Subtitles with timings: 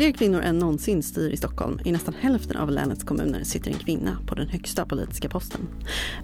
[0.00, 1.78] fler kvinnor än någonsin styr i Stockholm.
[1.84, 5.60] I nästan hälften av länets kommuner sitter en kvinna på den högsta politiska posten.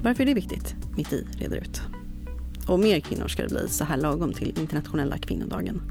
[0.02, 0.74] Varför är det viktigt?
[0.96, 1.82] Mitt i reder ut.
[2.68, 5.82] Och mer kvinnor ska det bli så här lagom till internationella kvinnodagen.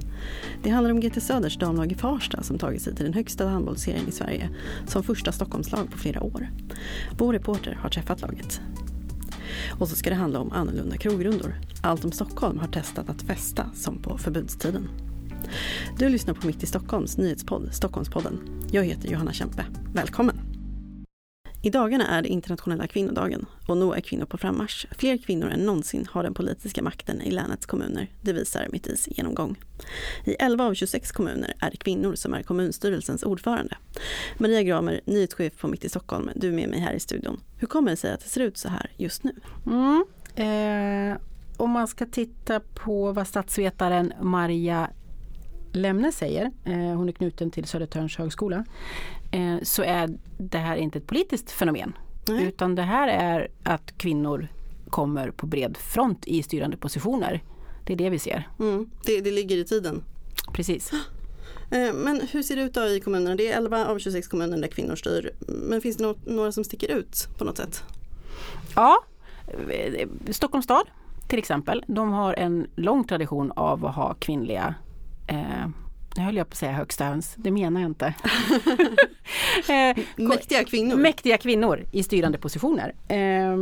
[0.64, 4.08] Det handlar om GT Söders damlag i Farsta som tagit sig till den högsta handbollsserien
[4.08, 4.50] i Sverige
[4.88, 6.50] som första Stockholmslag på flera år.
[7.18, 8.62] Vår reporter har träffat laget.
[9.80, 11.56] Och så ska det handla om annorlunda krogrundor.
[11.82, 14.90] Allt om Stockholm har testat att festa som på förbudstiden.
[16.00, 18.40] Du lyssnar på Mitt i Stockholms nyhetspodd Stockholmspodden.
[18.72, 19.66] Jag heter Johanna Kempe.
[19.94, 20.56] Välkommen!
[21.66, 24.86] I dagarna är det internationella kvinnodagen och nu är kvinnor på frammarsch.
[24.92, 28.08] Fler kvinnor än någonsin har den politiska makten i länets kommuner.
[28.22, 29.56] Det visar Mitt Is genomgång.
[30.26, 33.78] I 11 av 26 kommuner är det kvinnor som är kommunstyrelsens ordförande.
[34.38, 37.42] Maria Gramer, nyhetschef på Mitt i Stockholm, du är med mig här i studion.
[37.60, 39.34] Hur kommer det sig att det ser ut så här just nu?
[39.66, 40.06] Mm,
[40.36, 41.18] eh,
[41.58, 44.90] om man ska titta på vad statsvetaren Maria
[45.76, 48.66] Lemne säger, eh, hon är knuten till Södertörns högskola,
[49.32, 51.94] eh, så är det här inte ett politiskt fenomen.
[52.28, 52.44] Nej.
[52.48, 54.48] Utan det här är att kvinnor
[54.90, 57.44] kommer på bred front i styrande positioner.
[57.86, 58.48] Det är det vi ser.
[58.60, 60.04] Mm, det, det ligger i tiden.
[60.54, 60.92] Precis.
[61.72, 63.36] Eh, men hur ser det ut i kommunerna?
[63.36, 65.32] Det är 11 av 26 kommuner där kvinnor styr.
[65.48, 67.84] Men finns det något, några som sticker ut på något sätt?
[68.76, 69.04] Ja,
[70.30, 70.88] Stockholms stad
[71.28, 71.84] till exempel.
[71.88, 74.76] De har en lång tradition av att ha kvinnliga
[75.28, 75.68] eh,
[76.18, 78.06] nu höll jag på att säga högsta höns, det menar jag inte.
[79.70, 80.96] eh, mäktiga kvinnor.
[80.96, 82.94] Mäktiga kvinnor i styrande positioner.
[83.08, 83.58] Eh,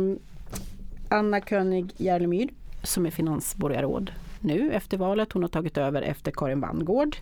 [1.08, 2.48] Anna König Järlemyr
[2.82, 5.32] som är finansborgarråd nu efter valet.
[5.32, 7.16] Hon har tagit över efter Karin Vangård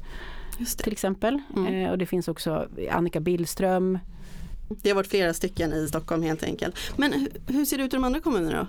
[0.77, 1.43] till exempel.
[1.57, 1.75] Mm.
[1.75, 3.99] Eh, och det finns också Annika Billström.
[4.69, 6.77] Det har varit flera stycken i Stockholm helt enkelt.
[6.97, 8.67] Men hur ser det ut i de andra kommunerna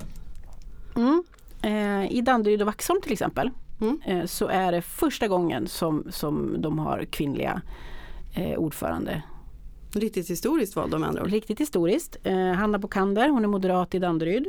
[0.93, 1.01] då?
[1.01, 1.23] Mm.
[1.61, 4.01] Eh, I Danderyd och Vaxholm till exempel mm.
[4.05, 7.61] eh, så är det första gången som, som de har kvinnliga
[8.33, 9.23] eh, ordförande.
[9.93, 11.29] Riktigt historiskt val de andra ord.
[11.29, 12.17] Riktigt historiskt.
[12.23, 14.47] Eh, Hanna Bokander, hon är moderat i Danderyd.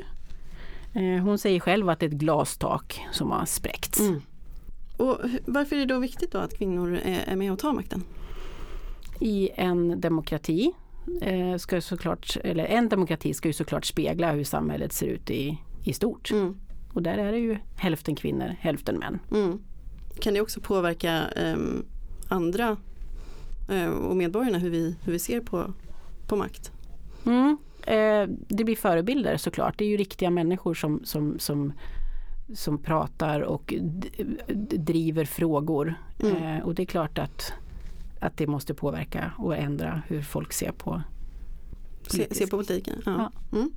[0.95, 4.01] Eh, hon säger själv att det är ett glastak som har spräckts.
[4.01, 4.21] Mm.
[4.97, 8.03] Och varför är det då viktigt då att kvinnor är, med och tar makten?
[9.21, 10.73] I en demokrati
[11.23, 15.59] eh, ska såklart, eller en demokrati ska ju såklart spegla hur samhället ser ut i,
[15.85, 16.31] i stort.
[16.31, 16.57] Mm.
[16.95, 19.19] Och där är det ju hälften kvinnor, hälften män.
[19.31, 19.59] Mm.
[20.21, 21.57] Kan det också påverka eh,
[22.29, 22.77] andra
[23.71, 25.73] eh, och medborgarna hur vi, hur vi ser på,
[26.27, 26.73] på makt?
[27.27, 27.57] Mm.
[27.87, 29.79] Eh, det blir förebilder såklart.
[29.79, 31.73] Det är ju riktiga människor som, som, som,
[32.55, 33.75] som pratar och
[34.79, 35.95] driver frågor.
[36.23, 36.37] Mm.
[36.37, 37.53] Eh, och det är klart att,
[38.21, 41.03] att det måste påverka och ändra hur folk ser på
[42.07, 43.03] Se, se, på politiken.
[43.07, 43.31] Ja.
[43.53, 43.59] ja.
[43.59, 43.73] Mm.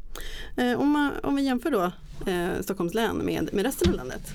[0.55, 1.91] Eh, om, man, om vi jämför då
[2.31, 4.33] eh, Stockholms län med, med resten av landet.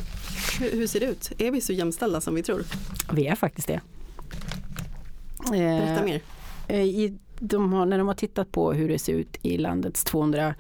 [0.61, 1.33] Hur, hur, ser det ut?
[1.39, 2.63] Är vi så jämställda som vi tror?
[3.13, 3.81] Vi är faktiskt det.
[5.51, 6.23] Berätta mer.
[6.69, 10.05] Eh, I, de har, när de har tittat på hur det ser ut i landets
[10.05, 10.57] 290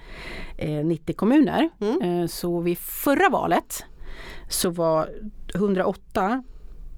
[1.16, 2.02] kommuner mm.
[2.02, 3.84] Eh, så vid förra valet
[4.48, 5.08] så var
[5.54, 6.42] 108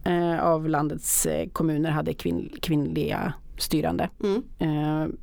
[0.04, 4.10] eh, av landets kommuner hade kvinn, kvinnliga styrande.
[4.22, 4.42] Mm.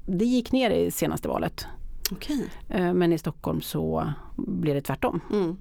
[0.05, 1.65] Det gick ner i senaste valet.
[2.11, 2.37] Okay.
[2.67, 5.19] Men i Stockholm så blir det tvärtom.
[5.31, 5.57] Mm.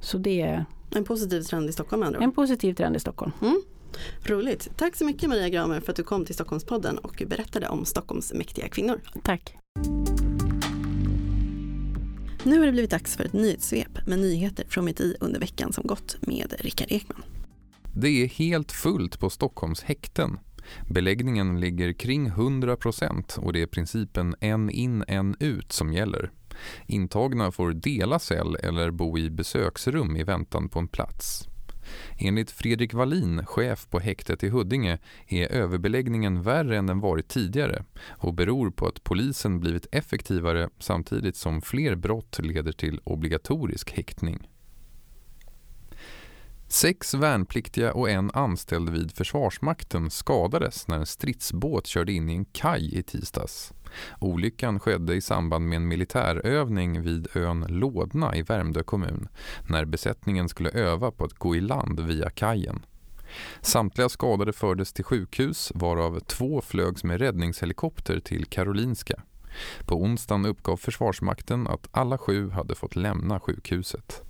[0.00, 2.20] Så det är en positiv trend i Stockholm ändå.
[2.20, 3.32] En positiv trend i Stockholm.
[3.42, 3.62] Mm.
[4.22, 4.68] Roligt.
[4.76, 8.32] Tack så mycket Maria Gramer för att du kom till Stockholmspodden och berättade om Stockholms
[8.32, 9.00] mäktiga kvinnor.
[9.22, 9.56] Tack.
[12.42, 15.72] Nu har det blivit dags för ett nyhetssvep med nyheter från mitt i under veckan
[15.72, 17.22] som gått med Rickard Ekman.
[17.94, 20.38] Det är helt fullt på Stockholms häkten.
[20.88, 22.76] Beläggningen ligger kring 100
[23.38, 26.30] och det är principen en in, en ut som gäller.
[26.86, 31.48] Intagna får dela cell eller bo i besöksrum i väntan på en plats.
[32.18, 37.84] Enligt Fredrik Wallin, chef på häktet i Huddinge, är överbeläggningen värre än den varit tidigare
[38.08, 44.48] och beror på att polisen blivit effektivare samtidigt som fler brott leder till obligatorisk häktning.
[46.68, 52.44] Sex värnpliktiga och en anställd vid Försvarsmakten skadades när en stridsbåt körde in i en
[52.44, 53.72] kaj i tisdags.
[54.20, 59.28] Olyckan skedde i samband med en militärövning vid ön Lådna i Värmdö kommun
[59.68, 62.86] när besättningen skulle öva på att gå i land via kajen.
[63.60, 69.22] Samtliga skadade fördes till sjukhus varav två flögs med räddningshelikopter till Karolinska.
[69.86, 74.25] På onsdagen uppgav Försvarsmakten att alla sju hade fått lämna sjukhuset.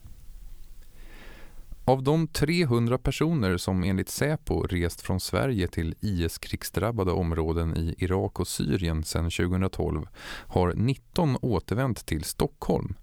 [1.89, 8.41] Av de 300 personer som enligt Säpo rest från Sverige till IS-krigsdrabbade områden i Irak
[8.41, 10.09] och Syrien sedan 2012
[10.47, 12.95] har 19 återvänt till Stockholm.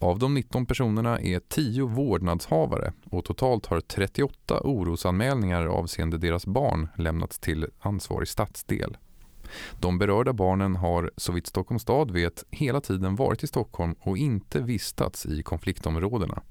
[0.00, 6.88] Av de 19 personerna är 10 vårdnadshavare och totalt har 38 orosanmälningar avseende deras barn
[6.96, 8.96] lämnats till ansvarig stadsdel.
[9.80, 14.18] De berörda barnen har, så vitt Stockholms stad vet, hela tiden varit i Stockholm och
[14.18, 16.42] inte vistats i konfliktområdena.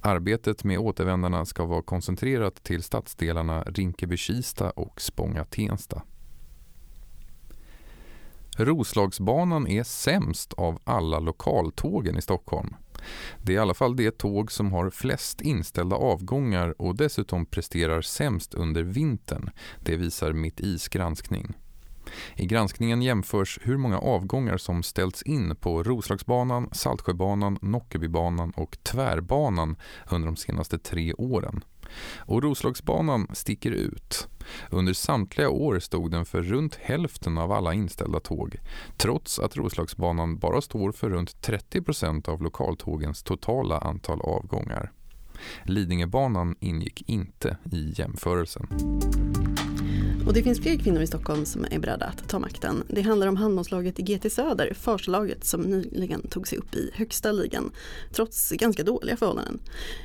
[0.00, 6.02] Arbetet med återvändarna ska vara koncentrerat till stadsdelarna Rinkeby-Kista och Spånga-Tensta.
[8.58, 12.76] Roslagsbanan är sämst av alla lokaltågen i Stockholm.
[13.42, 18.02] Det är i alla fall det tåg som har flest inställda avgångar och dessutom presterar
[18.02, 19.50] sämst under vintern.
[19.84, 21.54] Det visar Mitt Is granskning.
[22.36, 29.76] I granskningen jämförs hur många avgångar som ställts in på Roslagsbanan, Saltsjöbanan, Nockebybanan och Tvärbanan
[30.10, 31.64] under de senaste tre åren.
[32.18, 34.28] Och Roslagsbanan sticker ut.
[34.70, 38.56] Under samtliga år stod den för runt hälften av alla inställda tåg
[38.96, 44.92] trots att Roslagsbanan bara står för runt 30 procent av lokaltågens totala antal avgångar.
[45.62, 48.68] Lidingöbanan ingick inte i jämförelsen.
[50.28, 52.82] Och det finns fler kvinnor i Stockholm som är beredda att ta makten.
[52.88, 57.32] Det handlar om handbollslaget i GT Söder, förslaget som nyligen tog sig upp i högsta
[57.32, 57.70] ligan
[58.12, 59.58] trots ganska dåliga förhållanden.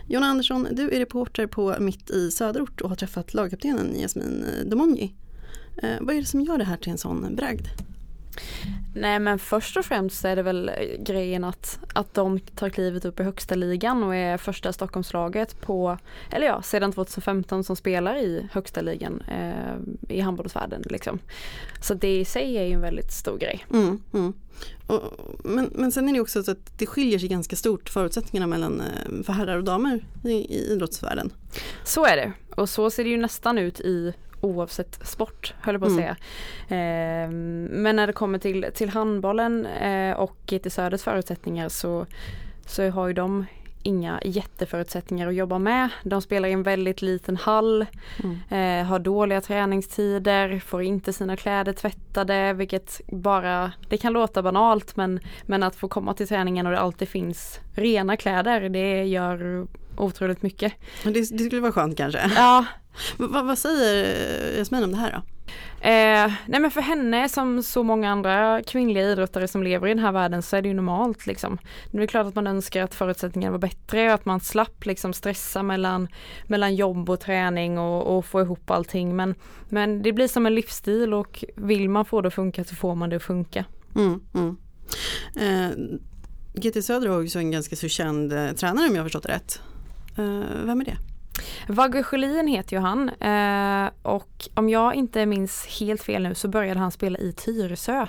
[0.08, 5.14] Jonna Andersson, du är reporter på Mitt i Söderort och har träffat lagkaptenen Jasmin Domonji.
[5.78, 7.68] Eh, vad är det som gör det här till en sån bragd?
[8.96, 13.20] Nej men först och främst är det väl grejen att, att de tar klivet upp
[13.20, 15.98] i högsta ligan och är första Stockholmslaget på,
[16.32, 20.84] eller ja, sedan 2015 som spelar i högsta ligan eh, i handbollsvärlden.
[20.86, 21.20] Liksom.
[21.82, 23.66] Så det i sig är ju en väldigt stor grej.
[23.74, 24.34] Mm, mm.
[24.88, 25.02] Och,
[25.44, 28.82] men, men sen är det också så att det skiljer sig ganska stort förutsättningarna mellan
[28.82, 31.34] eh, för herrar och damer i, i idrottsvärlden.
[31.84, 34.14] Så är det och så ser det ju nästan ut i
[34.44, 36.04] oavsett sport, höll jag på att mm.
[36.04, 36.16] säga.
[36.68, 37.30] Eh,
[37.70, 42.06] men när det kommer till, till handbollen eh, och GT Söders förutsättningar så,
[42.66, 43.46] så har ju de
[43.84, 45.90] inga jätteförutsättningar att jobba med.
[46.04, 47.86] De spelar i en väldigt liten hall,
[48.24, 48.82] mm.
[48.82, 54.96] eh, har dåliga träningstider, får inte sina kläder tvättade vilket bara, det kan låta banalt
[54.96, 59.68] men, men att få komma till träningen och det alltid finns rena kläder det gör
[59.98, 60.74] otroligt mycket.
[61.04, 62.32] Det, det skulle vara skönt kanske?
[62.36, 62.66] Ja,
[63.18, 65.22] vad, vad säger Jasmin om det här då?
[65.84, 70.04] Eh, nej men för henne som så många andra kvinnliga idrottare som lever i den
[70.04, 71.58] här världen så är det ju normalt liksom.
[71.92, 75.14] Det är klart att man önskar att förutsättningarna var bättre och att man slapp liksom
[75.14, 76.08] stressa mellan,
[76.48, 79.36] mellan jobb och träning och, och få ihop allting men,
[79.70, 82.96] men det blir som en livsstil och vill man få det att funka så får
[82.96, 83.66] man det att funka.
[83.96, 84.58] Mm, mm.
[85.36, 86.00] Eh,
[86.54, 89.34] GT Söder har också en ganska så känd eh, tränare om jag har förstått det
[89.34, 89.62] rätt.
[90.18, 90.98] Eh, vem är det?
[91.68, 96.48] Vagge Sjölin heter ju han eh, och om jag inte minns helt fel nu så
[96.48, 98.08] började han spela i Tyresö.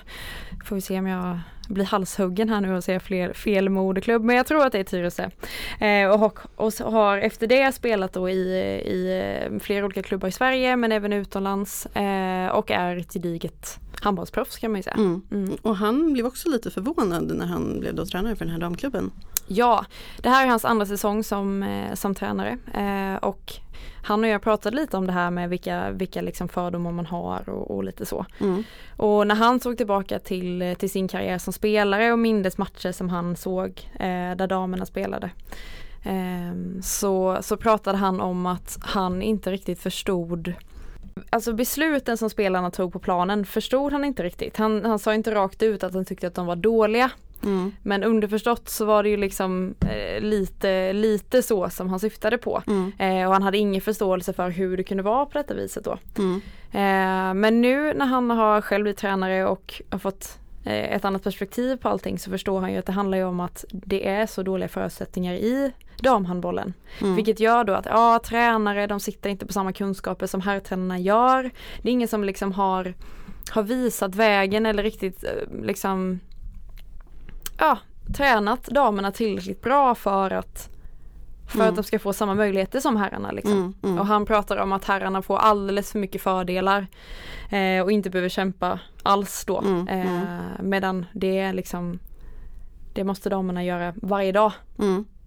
[0.64, 4.36] Får vi se om jag blir halshuggen här nu och säger fler, fel moderklubb men
[4.36, 5.30] jag tror att det är Tyresö.
[5.80, 8.54] Eh, och, och har efter det spelat då i,
[8.86, 13.80] i eh, flera olika klubbar i Sverige men även utomlands eh, och är ett gediget
[14.00, 14.96] handbollsproffs kan man ju säga.
[14.96, 15.22] Mm.
[15.30, 15.56] Mm.
[15.62, 19.10] Och han blev också lite förvånad när han blev då tränare för den här damklubben.
[19.46, 19.84] Ja,
[20.22, 23.52] det här är hans andra säsong som, eh, som tränare eh, och
[24.04, 27.48] han och jag pratade lite om det här med vilka, vilka liksom fördomar man har
[27.48, 28.26] och, och lite så.
[28.40, 28.64] Mm.
[28.96, 33.08] Och när han såg tillbaka till, till sin karriär som spelare och mindes matcher som
[33.08, 35.30] han såg eh, där damerna spelade
[36.02, 40.54] eh, så, så pratade han om att han inte riktigt förstod
[41.30, 44.56] Alltså besluten som spelarna tog på planen förstod han inte riktigt.
[44.56, 47.10] Han, han sa inte rakt ut att han tyckte att de var dåliga
[47.44, 47.72] Mm.
[47.82, 52.62] Men underförstått så var det ju liksom eh, lite, lite så som han syftade på.
[52.66, 52.92] Mm.
[52.98, 55.98] Eh, och han hade ingen förståelse för hur det kunde vara på detta viset då.
[56.18, 56.40] Mm.
[56.72, 61.76] Eh, men nu när han har själv blivit tränare och har fått ett annat perspektiv
[61.76, 64.42] på allting så förstår han ju att det handlar ju om att det är så
[64.42, 66.74] dåliga förutsättningar i damhandbollen.
[67.00, 67.16] Mm.
[67.16, 71.50] Vilket gör då att ja, tränare de sitter inte på samma kunskaper som herrtränarna gör.
[71.82, 72.94] Det är ingen som liksom har,
[73.50, 76.20] har visat vägen eller riktigt eh, liksom
[77.58, 77.78] ja,
[78.16, 80.73] tränat damerna tillräckligt bra för att
[81.48, 81.68] för mm.
[81.68, 83.32] att de ska få samma möjligheter som herrarna.
[83.32, 83.52] Liksom.
[83.52, 83.98] Mm, mm.
[83.98, 86.86] Och han pratar om att herrarna får alldeles för mycket fördelar
[87.50, 89.58] eh, och inte behöver kämpa alls då.
[89.58, 90.06] Mm, mm.
[90.06, 91.98] eh, medan det är liksom
[92.94, 94.52] det måste damerna göra varje dag.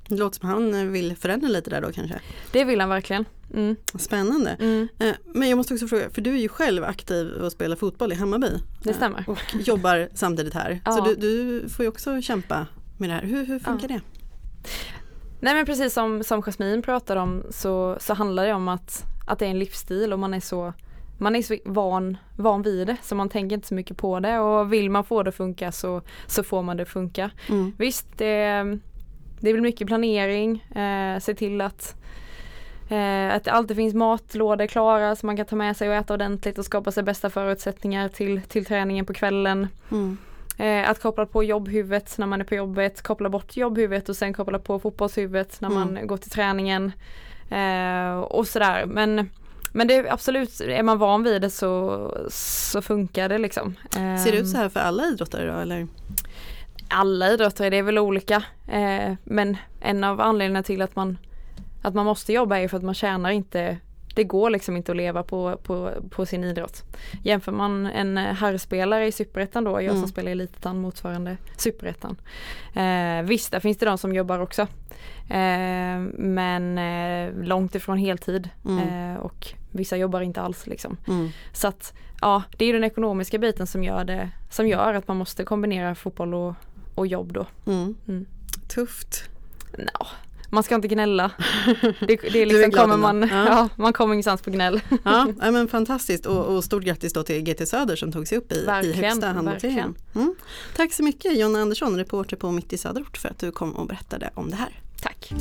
[0.07, 2.19] Det låter som han vill förändra lite där då kanske?
[2.51, 3.25] Det vill han verkligen.
[3.53, 3.75] Mm.
[3.99, 4.49] Spännande.
[4.59, 4.87] Mm.
[4.99, 8.11] Eh, men jag måste också fråga, för du är ju själv aktiv och spelar fotboll
[8.11, 8.49] i Hammarby.
[8.83, 9.23] Det stämmer.
[9.27, 10.81] Och jobbar samtidigt här.
[10.85, 10.91] Ja.
[10.91, 13.23] Så du, du, får ju också kämpa med det här.
[13.23, 13.95] Hur, hur funkar ja.
[13.95, 14.01] det?
[15.39, 19.39] Nej men precis som, som Jasmine pratar om så, så handlar det om att, att
[19.39, 20.73] det är en livsstil och man är så
[21.17, 24.39] man är så van, van vid det så man tänker inte så mycket på det
[24.39, 27.31] och vill man få det att funka så, så får man det att funka.
[27.49, 27.73] Mm.
[27.77, 28.63] Visst, det,
[29.39, 31.95] det blir mycket planering, eh, se till att
[32.89, 36.13] eh, att det alltid finns matlådor klara så man kan ta med sig och äta
[36.13, 39.67] ordentligt och skapa sig bästa förutsättningar till, till träningen på kvällen.
[39.91, 40.17] Mm.
[40.57, 44.33] Eh, att koppla på jobbhuvudet när man är på jobbet, koppla bort jobbhuvudet och sen
[44.33, 46.07] koppla på fotbollshuvudet när man Mm.
[46.07, 46.91] går till träningen.
[47.49, 49.29] Eh, och sådär men
[49.71, 53.75] men det är absolut, är man van vid det så, så funkar det liksom.
[53.93, 55.87] Ser det ut Eh, så här för alla idrottare då eller?
[56.89, 58.43] alla idrottare, det är väl olika.
[58.67, 61.17] Eh, men en av anledningarna till att man,
[61.81, 63.77] att man måste jobba är för att man tjänar inte
[64.17, 66.83] det går liksom inte att leva på, på, på sin idrott.
[67.23, 69.99] Jämför man en herrspelare i superettan då, jag Mm.
[69.99, 72.15] som spelar i elitettan motsvarande superettan.
[72.73, 74.61] Eh, visst, där finns det de som jobbar också.
[75.29, 79.13] Eh, men eh, långt ifrån heltid Mm.
[79.13, 80.97] eh, och vissa jobbar inte alls liksom.
[81.07, 81.29] Mm.
[81.53, 85.17] Så att ja, det är den ekonomiska biten som gör det, som gör att man
[85.17, 86.53] måste kombinera fotboll och,
[86.95, 87.45] och jobb då.
[87.67, 87.95] Mm.
[88.07, 88.25] Mm.
[88.67, 89.29] Tufft.
[89.77, 90.07] Nå,
[90.49, 91.31] man ska inte gnälla.
[91.99, 93.45] Det, det är är liksom glad kommer man, Ja.
[93.45, 93.69] ja.
[93.75, 94.81] man kommer ingenstans på gnäll.
[95.03, 98.37] Ja, ja, men fantastiskt och, och stort grattis då till GT Söder som tog sig
[98.37, 99.95] upp i, i högsta handbollsserien.
[100.15, 100.35] Mm.
[100.75, 103.87] Tack så mycket Jonna Andersson, reporter på Mitt i Söderort för att du kom och
[103.87, 104.81] berättade om det här.
[105.01, 105.31] Tack.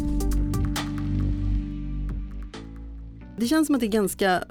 [3.38, 4.42] Det känns som att det är ganska, eh,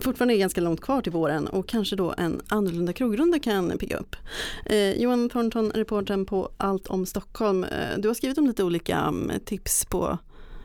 [0.00, 3.96] fortfarande är ganska långt kvar till våren och kanske då en annorlunda krogrunda kan pigga
[3.96, 4.16] upp.
[4.66, 7.64] Eh, Johan Thornton, reportern på Allt om Stockholm.
[7.64, 10.18] Eh, du har skrivit om lite olika mm, tips på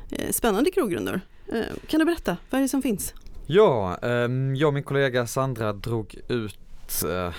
[0.10, 1.22] eh, spännande krogrundor.
[1.54, 3.14] Eh, kan du berätta, vad är det som finns?
[3.48, 7.34] Ja, ehm, jag och min kollega Sandra drog ut eh,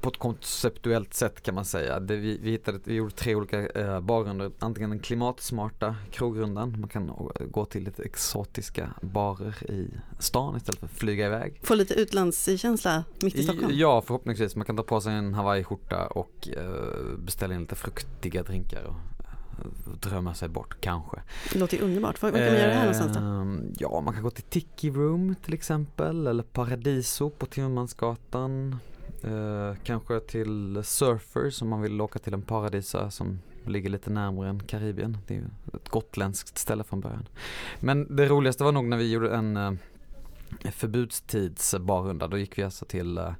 [0.00, 2.00] på ett konceptuellt sätt kan man säga.
[2.00, 4.52] Det vi, vi, hittade, vi gjorde tre olika eh, barrundor.
[4.58, 7.10] Antingen den klimatsmarta krogrundan, man kan
[7.50, 11.60] gå till lite exotiska barer i stan istället för att flyga iväg.
[11.62, 13.72] Få lite utlandskänsla mitt i Stockholm.
[13.74, 14.56] Ja, förhoppningsvis.
[14.56, 18.94] Man kan ta på sig en hawaiiskjorta och eh, beställa in lite fruktiga drinkar och
[18.94, 21.22] eh, drömma sig bort kanske.
[21.52, 22.22] Det låter ju underbart.
[22.22, 23.22] Var kan man göra det här någonstans då?
[23.22, 28.76] Ehm, Ja, man kan gå till Tiki Room till exempel eller Paradiso på Timmermansgatan.
[29.22, 34.48] Eh, kanske till Surfers om man vill åka till en paradisö som ligger lite närmare
[34.48, 35.18] än Karibien.
[35.26, 35.44] Det är ju
[35.74, 37.28] ett gotländskt ställe från början.
[37.80, 39.72] Men det roligaste var nog när vi gjorde en eh,
[40.70, 42.28] förbudstidsbarrunda.
[42.28, 43.32] Då gick vi alltså till eh,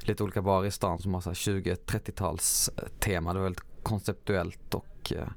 [0.00, 3.32] lite olika barer i stan som har 20-30-tals tema.
[3.32, 5.28] Det var väldigt konceptuellt och eh,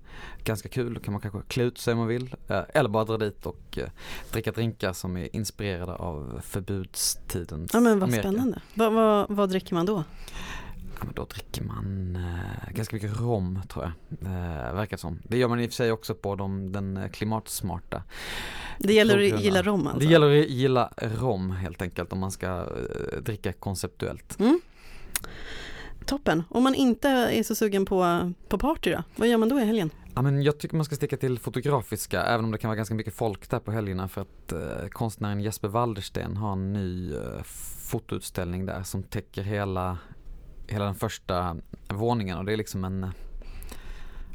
[0.43, 0.93] ganska kul.
[0.93, 2.35] Då kan man kanske klä ut sig om man vill.
[2.47, 3.89] Eh, eller bara dra dit och eh,
[4.31, 8.29] dricka drinkar som är inspirerade av förbudstidens Ja men vad Amerika.
[8.29, 8.61] spännande.
[8.73, 10.03] Vad, vad, vad dricker man då?
[10.99, 12.17] Ja, men då dricker man
[12.71, 13.91] ganska mycket rom tror jag.
[14.73, 15.19] Verkar som.
[15.23, 18.03] Det gör man i och för sig också på de, den klimatsmarta.
[18.79, 19.99] Det gäller att gilla rom alltså?
[19.99, 22.65] Det gäller att gilla rom helt enkelt om man ska
[23.21, 24.37] dricka konceptuellt.
[26.07, 26.43] Toppen.
[26.49, 29.03] Om man inte är så sugen på, på party då?
[29.15, 29.89] Vad gör man då i helgen?
[30.15, 32.95] Ja, men jag tycker man ska sticka till fotografiska även om det kan vara ganska
[32.95, 37.43] mycket folk där på helgerna för att eh, konstnären Jesper Waldersten har en ny eh,
[37.89, 39.97] fotoutställning där som täcker hela,
[40.67, 41.57] hela den första
[41.89, 43.11] våningen och det är liksom en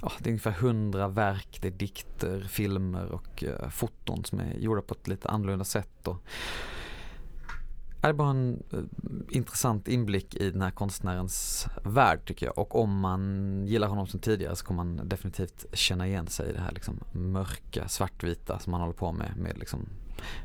[0.02, 4.54] Ja, det är ungefär hundra verk, det är dikter, filmer och eh, foton som är
[4.54, 6.08] gjorda på ett lite annorlunda sätt.
[6.08, 6.16] Och,
[8.08, 8.78] det är bara en eh,
[9.36, 12.58] intressant inblick i den här konstnärens värld tycker jag.
[12.58, 16.52] Och om man gillar honom som tidigare så kommer man definitivt känna igen sig i
[16.52, 19.36] det här liksom mörka, svartvita som han håller på med.
[19.36, 19.88] Med liksom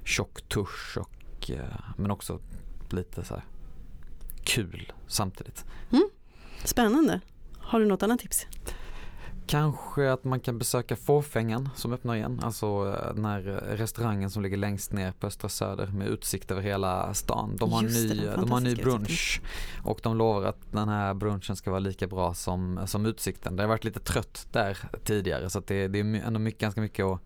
[0.03, 2.39] tjock tusch och, eh, men också
[2.89, 3.43] lite så här
[4.43, 5.65] kul samtidigt.
[5.91, 6.09] Mm.
[6.63, 7.21] Spännande.
[7.59, 8.45] Har du något annat tips?
[9.47, 12.39] Kanske att man kan besöka Fåfängan som öppnar igen.
[12.43, 16.61] Alltså eh, den här restaurangen som ligger längst ner på Östra Söder med utsikt över
[16.61, 17.55] hela stan.
[17.59, 19.41] De har, Just det, ny, den de har ny brunch
[19.83, 23.55] och de lovar att den här brunchen ska vara lika bra som, som utsikten.
[23.55, 27.05] Det har varit lite trött där tidigare så det, det är ändå mycket, ganska mycket
[27.05, 27.21] att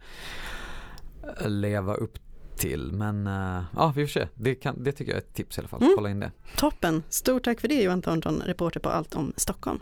[1.41, 2.17] eh, leva upp
[2.55, 2.91] till.
[2.91, 4.27] Men eh, ja, vi får se.
[4.35, 5.81] Det, kan, det tycker jag är ett tips i alla fall.
[5.81, 5.93] Mm.
[5.95, 6.31] Kolla in det.
[6.57, 7.03] Toppen.
[7.09, 9.79] Stort tack för det Johan Thornton, reporter på Allt om Stockholm.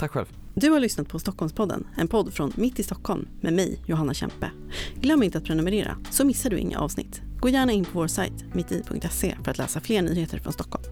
[0.00, 0.26] Tack själv.
[0.54, 4.50] Du har lyssnat på Stockholmspodden, en podd från Mitt i Stockholm med mig, Johanna Kempe.
[4.94, 7.22] Glöm inte att prenumerera så missar du inga avsnitt.
[7.40, 10.84] Gå gärna in på vår sajt mitti.se för att läsa fler nyheter från Stockholm.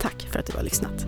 [0.00, 1.06] Tack för att du har lyssnat.